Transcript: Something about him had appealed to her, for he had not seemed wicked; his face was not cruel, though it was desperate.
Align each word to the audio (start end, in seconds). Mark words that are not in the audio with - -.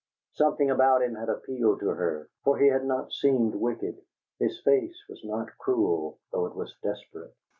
Something 0.33 0.71
about 0.71 1.03
him 1.03 1.13
had 1.13 1.29
appealed 1.29 1.79
to 1.81 1.89
her, 1.89 2.27
for 2.43 2.57
he 2.57 2.69
had 2.69 2.83
not 2.85 3.13
seemed 3.13 3.53
wicked; 3.53 4.01
his 4.39 4.59
face 4.61 4.97
was 5.07 5.23
not 5.23 5.55
cruel, 5.59 6.17
though 6.31 6.47
it 6.47 6.55
was 6.55 6.75
desperate. 6.81 7.35